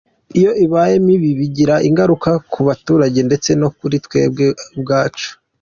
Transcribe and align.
iyo 0.39 0.51
ibaye 0.65 0.95
mibi, 1.05 1.29
bigira 1.39 1.75
ingaruka 1.87 2.29
ku 2.51 2.59
baturage 2.67 3.19
ndetse 3.27 3.49
no 3.61 3.69
kuri 3.77 3.95
twebwe 4.05 4.45
ubwacu. 4.73 5.29